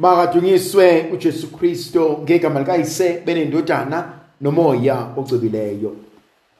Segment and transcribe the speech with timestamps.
[0.00, 5.96] Makadunyiswe uJesu Kristo ngegama likayise benendodana nomoya ocwebileyo.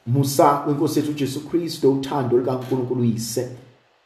[0.07, 3.49] Musa wenkosi yethu uJesu Kristo uthando likaNkulunkulu uyise.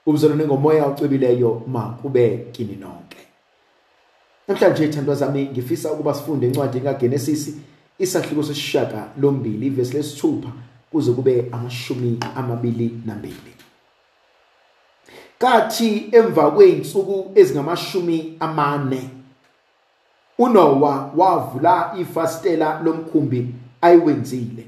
[0.06, 3.16] Ubuzalwane ngomoya ocwebileyo makube kini nonke.
[4.48, 7.56] Namhlanje ithandwa zami ngifisa ukuba sifunde incwadi kaGenesis
[7.98, 10.48] isahluko sesishaka lombili ivesi lesithupha
[10.90, 13.54] kuze kube amashumi amabili nambili.
[15.38, 19.10] Kathi emva kweinsuku ezingamashumi amane
[20.38, 24.66] uNowa wavula ifastela lomkhumbi ayiwenzile.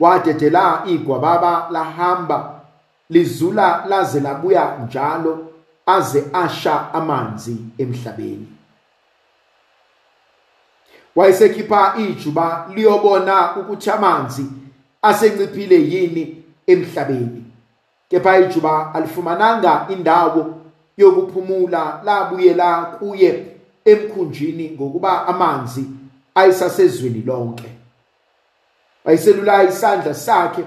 [0.00, 2.60] Wadedela igwababa lahamba
[3.10, 5.52] lizula laze labuya njalo
[5.86, 8.48] aze asha amanzi emhlabeni.
[11.16, 14.46] Wayesekhipha ijuba liyobona ukuthi amanzi
[15.02, 17.44] asenciphile yini emhlabeni.
[18.08, 20.54] Kepha ijuba alifumananga indawo
[20.96, 23.53] yokuphumula labuyela kuye
[23.84, 25.86] emkhunjini ngokuba amanzi
[26.34, 27.70] ayisasezweni lonke.
[29.04, 30.64] Wayiselula isandla sakhe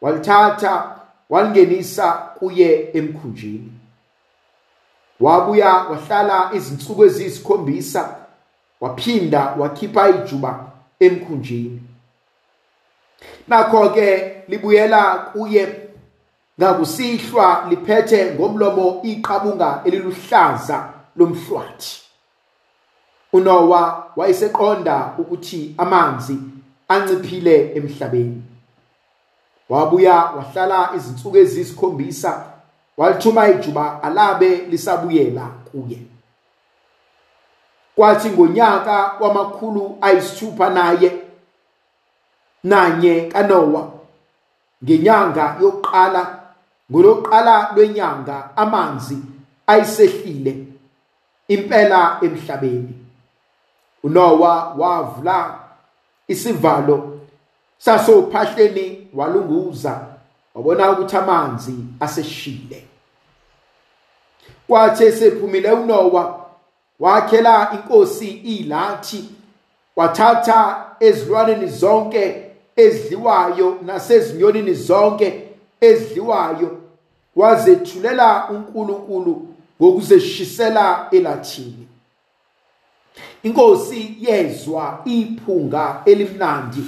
[0.00, 0.96] walithatha
[1.30, 3.72] walingenisa kuye emkhunjini.
[5.20, 8.16] Wabuya wahlala izinsuku eziyisikhombisa
[8.80, 10.64] waphinda wakhipha ijuba
[11.00, 11.82] emkhunjini.
[13.48, 15.80] Nakho ke libuyela kuye
[16.60, 22.05] ngakusihlwa liphethe ngomlomo iqabunga eliluhlaza lomhlwathi.
[23.36, 26.38] uNowa wayeseqonda ukuthi amanzi
[26.88, 28.42] anciphile emhlabeni.
[29.68, 32.44] Wabuya wahlala izinsuku eziyisikhombisa
[32.96, 35.98] walithuma ijuba alabe lisabuyela kuye.
[37.96, 41.12] Kwathi ngonyaka wamakhulu ayisithupha naye
[42.64, 43.92] nanye kaNowa
[44.84, 46.40] ngenyanga yokuqala
[46.90, 49.18] ngolokuqala lwenyanga amanzi
[49.66, 50.66] ayisehlile
[51.48, 53.05] impela emhlabeni.
[54.02, 55.58] uNowa wavula
[56.28, 57.18] isivalo
[57.78, 60.06] sasophahleni walunguza
[60.54, 62.84] wabona ukuthi amanzi aseshile.
[64.66, 66.46] Kwathi esephumile uNowa
[67.00, 69.24] wakhela inkosi ilathi
[69.96, 72.42] wathatha ezilwaneni zonke
[72.76, 75.42] ezidliwayo nasezinyonini zonke
[75.80, 76.78] ezidliwayo
[77.36, 79.48] wazethulela uNkulunkulu
[79.80, 81.88] ngokuzeshisela elathini.
[83.42, 86.82] Inkosi yezwa iphunga elimnandi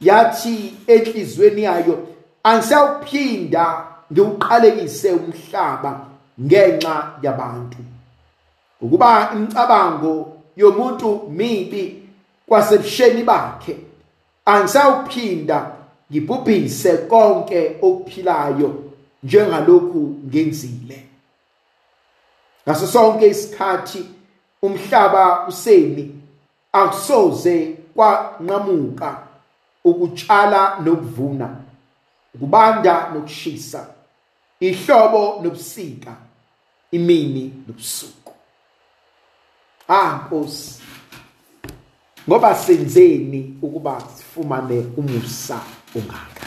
[0.00, 2.06] yathi enhlizweni yayo
[2.42, 6.06] angisawuphinda ngiwuqalekise umhlaba
[6.40, 7.78] ngenxa yabantu.
[8.80, 12.02] Ukuba imicabango yomuntu mibi
[12.46, 13.76] kwasebusheni bakhe
[14.44, 15.70] angisawuphinda
[16.10, 18.84] ngibhubhise konke okuphilayo
[19.22, 21.04] njengalokhu ngenzile.
[22.66, 24.04] Ngaso sonke isikhathi
[24.62, 26.14] umhlaba usemi
[26.72, 29.26] akusoze kwanqamuka
[29.84, 31.56] ukutshala nokuvuna
[32.34, 33.86] ukubanda nokushisa
[34.60, 36.16] ihlobo nobusika
[36.90, 38.32] imini nobusuku.
[39.88, 40.82] Ah nkosi
[42.28, 45.60] ngoba senzeni ukuba sifumane umusa
[45.96, 46.46] ongaka?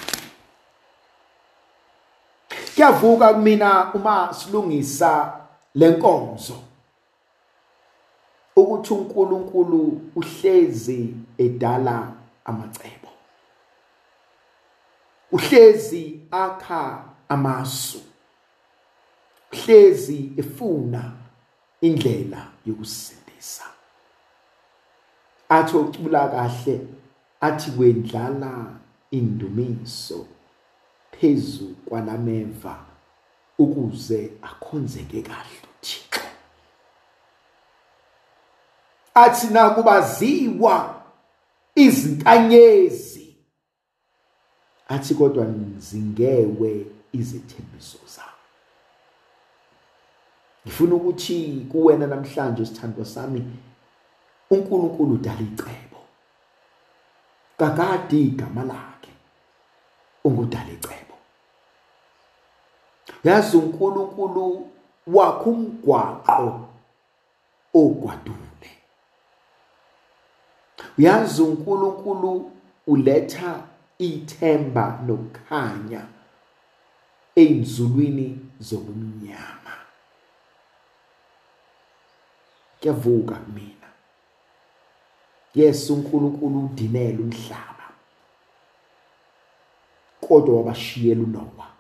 [2.76, 5.34] Kuyavuka kumina uma silungisa
[5.76, 6.58] lenkonzo
[8.56, 12.14] ukuthi uNkulunkulu uhlezi edala
[12.46, 13.10] amacebo.
[15.32, 18.02] Uhlezi akha amasu.
[19.54, 21.12] Uhlezi efuna
[21.82, 23.64] indlela yokusindisa.
[25.50, 26.88] Athi ucula kahle
[27.42, 28.66] athi kwendlala
[29.12, 30.26] indumiso
[31.12, 32.86] phezu kwalameva
[33.58, 36.25] ukuze akhonzeke kahle uThixo.
[39.16, 41.02] Athi nakubaziwa
[41.76, 43.36] izinkanyezi.
[44.88, 45.46] Athi kodwa
[45.78, 48.30] zingewe izithembiso zami.
[50.66, 53.46] Ngifuna ukuthi kuwena namhlanje sithandwa sami
[54.50, 56.00] uNkulunkulu udala icebo.
[57.58, 59.12] Kakade igama lakhe
[60.24, 61.16] ungudala icebo.
[63.24, 64.70] Yazi uNkulunkulu
[65.08, 66.70] wakho umgwaqo
[67.74, 68.75] ogwadule.
[70.98, 72.52] Uyazi uNkulunkulu
[72.88, 73.64] uletha
[73.98, 76.02] ithemba nokukhanya
[77.36, 79.76] einzulwini zobumnyama.
[82.80, 83.90] Kuyavuka mina.
[85.56, 87.90] Yes uNkulunkulu udinela umhlaba
[90.22, 91.76] kodwa wabashiyela uNoah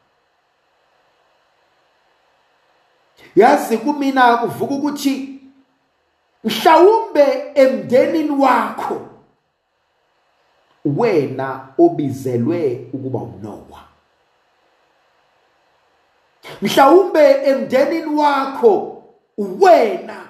[3.35, 5.34] yazi kumina kuvuka ukuthi
[6.45, 9.01] mhlawumbe emndenini wakho
[10.85, 13.85] wena obizelwe ukuba uNoah
[16.61, 19.03] mhlawumbe emndenini wakho
[19.37, 20.27] wena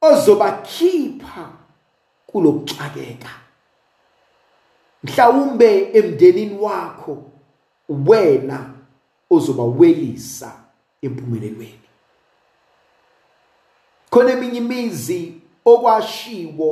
[0.00, 1.50] ozobakhipha
[2.26, 3.30] kulokuxakeka.
[5.02, 7.22] Mhlawumbe emndenini wakho
[7.88, 8.70] wena
[9.30, 10.52] ozobawelisa
[11.02, 11.88] empumelelweni.
[14.10, 15.37] Khona eminye imizi
[15.72, 16.70] okwashiwo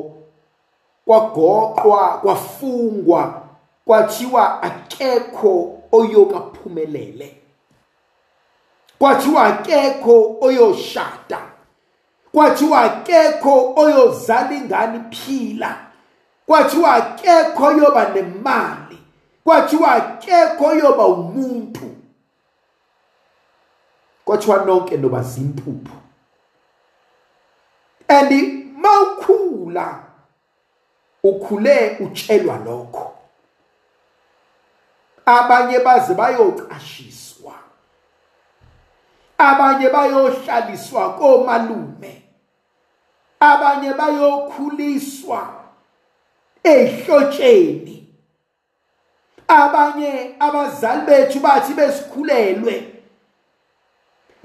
[1.07, 3.43] kwagoqwa kwafungwa
[3.85, 7.37] kwathiwa akekho oyokaphumelele.
[8.99, 11.41] Kwathiwa akekho oyoshada.
[12.33, 15.87] Kwathiwa akekho oyozala ingane phila
[16.47, 18.99] kwathiwa akekho oyoba nemali.
[19.45, 21.97] Kwathiwa akekho oyoba umuntu.
[24.25, 25.97] Kwathiwa nonke noba zimpuphu.
[28.09, 30.03] And mawukhula
[31.23, 33.13] ukhule utshelwa lokho.
[35.27, 37.55] Abanye baze bayocashiswa
[39.39, 42.23] abanye bayohlaliswa komalume
[43.41, 45.55] abanye bayokhuliswa
[46.65, 48.07] ehlotsheni
[49.49, 52.93] abanye abazali bethu bathi besikhulelwe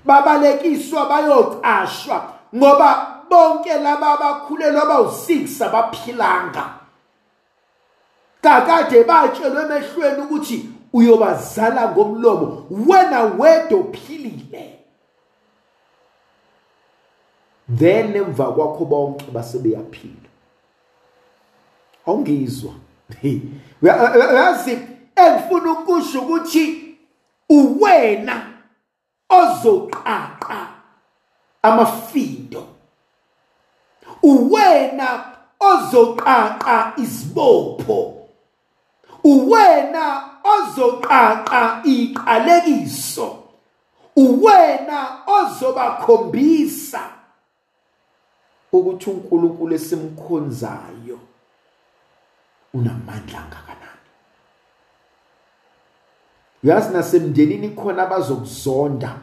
[0.05, 6.65] babalekiswa bayocashwa ngoba bonke laba abakhulelwa abawu6 abaphilanga.
[8.41, 14.79] Kakade batshelwe emehlweni ukuthi uyobazala ngomlomo wena wedwa uphilile
[17.77, 20.29] then emva kwakho bonke basebeyaphila.
[22.07, 22.73] Awungizwa.
[23.81, 24.79] Uyazi
[25.15, 26.97] engifuna ukusho ukuthi
[27.49, 28.47] uwena
[29.29, 30.67] ozoqaqa
[31.61, 32.70] amafindo.
[34.23, 35.25] Uwena
[35.59, 38.27] ozoqaqa izibopho.
[39.23, 43.37] Uwena ozoqaqa iqalekiso.
[44.15, 47.01] Uwena ozobakhombisa
[48.71, 51.19] ukuthi uNkulunkulu esimkhonzayo
[52.73, 54.09] unamandla kangakanani
[56.63, 59.15] yazi nasemndenini khona abazokuzonda.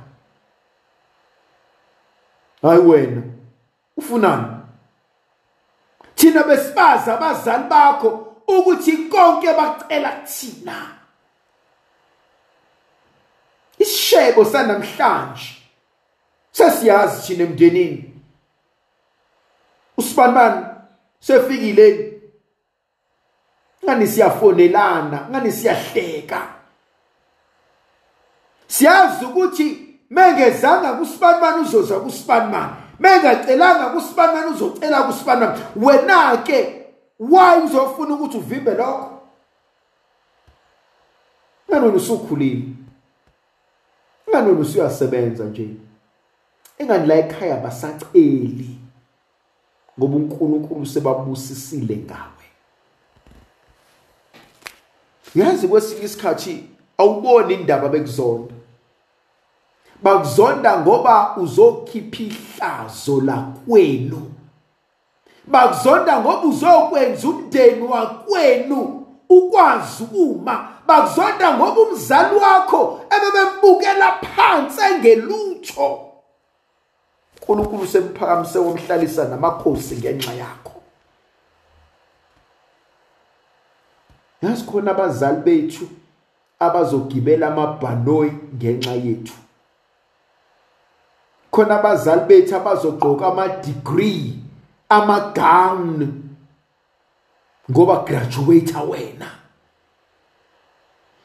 [2.62, 3.22] Hayi wena
[3.96, 4.57] ufunani?
[6.28, 8.08] Thina besibaza abazali bakho
[8.46, 10.98] ukuthi konke bacela kuthina
[13.78, 15.56] isishebo sanamhlanje
[16.52, 18.14] sesiyazi thina emndenini.
[19.96, 20.66] Usibanibani
[21.20, 22.14] sefikile.
[23.84, 26.48] Ngani siyafonelana ngani siyahleka?
[28.66, 36.86] Siyazi ukuthi mengezanga kusibanibani uzoza kusibanibani mengacelanga kusibanibani uzocela kusibanibani wena ke
[37.18, 39.20] why uzofuna ukuthi uvimbe lokho?
[41.70, 42.62] Nganona usukhulile.
[44.30, 45.68] Nganona usuyasebenza nje.
[46.78, 48.78] Engani la ekhaya basaceli
[49.98, 52.44] ngoba uNkulunkulu sebabusisile ngawe.
[55.34, 56.64] Yazi kwesinye isikhathi
[56.98, 58.54] awuboni indaba bekuzonda.
[60.02, 64.30] Bakuzonda ngoba uzokhipha ihlazo lakwenu.
[65.46, 76.08] Bakuzonda ngoba uzokwenza umndeni wakwenu ukwazi uma bakuzonda ngoba umzali wakho ebebembukela phansi engelutho.
[77.48, 80.82] uNkulunkulu semphakamise womhlalisa namakhosi ngenxa yakho.
[84.42, 85.88] Yazi khona abazali bethu
[86.58, 89.47] abazogibela amabhanoyi ngenxa yethu?
[91.50, 94.34] Khona abazali bethu abazogqoka ama-degree
[94.88, 96.12] ama-gown
[97.70, 99.30] ngoba graduate wena.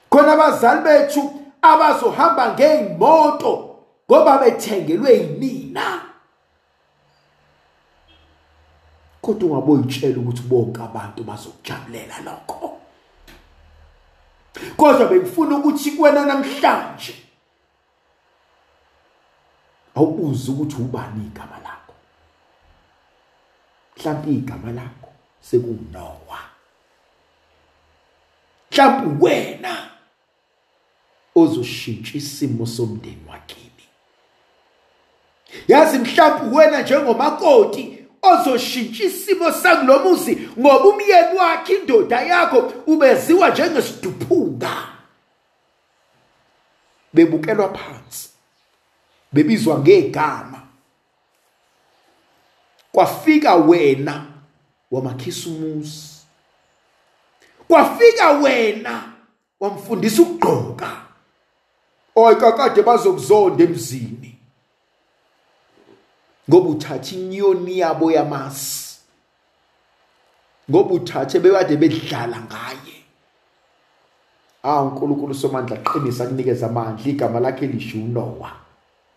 [0.09, 1.21] Khona abazali bethu
[1.61, 3.53] abazohamba ngey'moto
[4.09, 6.01] ngoba bethengelwe yinina.
[9.21, 12.79] Kodwa ungaboyitshela ukuthi bonke abantu bazokujabulela lokho.
[14.77, 17.15] Kodwa bengifuna ukuthi kuwena namhlanje
[19.95, 21.93] awubuze ukuthi ubani igama lakho.
[23.97, 25.09] Mhlawumbe igama lakho
[25.41, 26.39] sekunowa
[28.73, 29.89] mhlawumbe wena
[31.35, 33.69] ozoshintsha isimo somndeni wakini.
[35.67, 44.87] Yazi mhlawumbe wena njengomakoti ozoshintsha isimo sakulomuzi ngoba umyeni wakhe indoda yakho ubeziwa njengesiduphunga.
[47.13, 48.32] Bebukelwa phansi.
[49.33, 50.61] Bebizwa ngegama.
[52.91, 54.25] Kwafika wena
[54.91, 56.13] wamakhisa umusi
[57.67, 59.13] kwafika wena
[59.59, 60.91] wamfundisa ukugqoka.
[62.15, 64.37] Oyikakade bazokuzonda emzini.
[66.49, 68.97] Ngoba uthatha inyoni yabo yamasi.
[70.69, 72.97] Ngoba uthathe bekade bedlala ngaye.
[74.63, 77.05] Ah uNkulunkulu somandla qinisa kunikeza amandla.
[77.05, 78.53] Igama lakhe lisho uNoah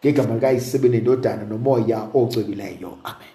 [0.01, 3.25] ngegama likayisebene indodana nomoya ocwebileyo amen.